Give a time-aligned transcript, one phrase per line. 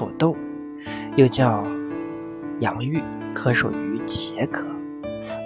[0.00, 0.34] 土豆，
[1.14, 1.62] 又叫
[2.60, 3.02] 洋芋，
[3.34, 4.64] 可属于茄科。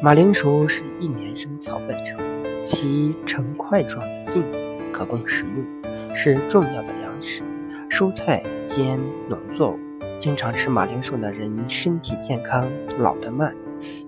[0.01, 4.45] 马铃薯是一年生草本植物，其呈块状茎，
[4.93, 7.43] 可供食用，是重要的粮食、
[7.91, 8.97] 蔬菜兼
[9.29, 9.79] 农作物。
[10.21, 13.53] 经常吃马铃薯的人身体健康，老得慢。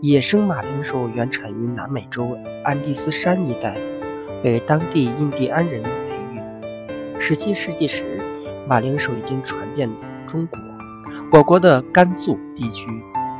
[0.01, 3.77] 野生马铃薯原产于南美洲安第斯山一带，
[4.45, 5.91] 被当地印第安人培
[6.33, 7.21] 育。
[7.21, 8.05] 十七世纪时，
[8.69, 9.91] 马铃薯已经传遍
[10.27, 10.59] 中国。
[11.33, 12.89] 我国的甘肃地区，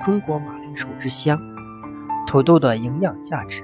[0.03, 1.39] 中国马铃薯之乡。
[2.27, 3.63] 土豆的营养价值：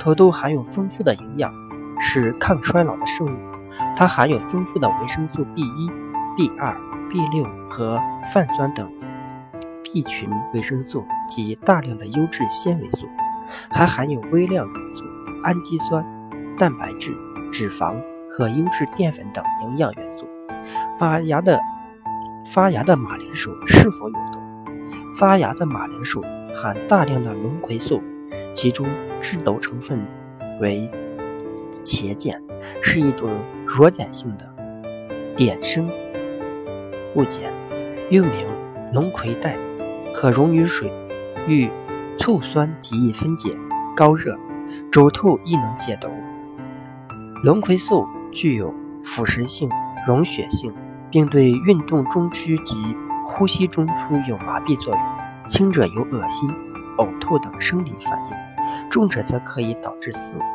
[0.00, 1.52] 土豆含有丰富的营养，
[1.98, 3.38] 是抗衰老的圣物。
[3.94, 5.90] 它含有丰富的维生素 B 一、
[6.36, 6.74] B 二、
[7.10, 8.00] B 六和
[8.32, 8.90] 泛酸等
[9.82, 13.06] B 群维生素及大量的优质纤维素，
[13.70, 15.04] 还含有微量元素、
[15.42, 16.04] 氨基酸、
[16.58, 17.14] 蛋白质、
[17.50, 17.94] 脂肪
[18.30, 20.26] 和优质淀粉等营养元素。
[20.98, 21.60] 发芽的
[22.54, 24.38] 发芽的马铃薯是否有毒？
[25.18, 26.22] 发芽的马铃薯。
[26.58, 28.02] 含大量的龙葵素，
[28.54, 28.88] 其中
[29.20, 30.00] 制毒成分
[30.58, 30.90] 为
[31.84, 32.40] 茄碱，
[32.80, 33.30] 是一种
[33.66, 34.46] 弱碱性的
[35.36, 35.86] 碘生
[37.14, 37.52] 物碱，
[38.08, 38.46] 又名
[38.94, 39.54] 龙葵苷，
[40.14, 40.90] 可溶于水，
[41.46, 41.70] 遇
[42.16, 43.54] 醋酸极易分解，
[43.94, 44.34] 高热
[44.90, 46.08] 煮透亦能解毒。
[47.44, 49.68] 龙葵素具有腐蚀性、
[50.06, 50.72] 溶血性，
[51.16, 52.76] 并对运动中枢及
[53.24, 55.02] 呼吸中枢有麻痹作用。
[55.48, 56.46] 轻者有恶心、
[56.98, 60.46] 呕吐等生理反应，重者则可以导致死亡。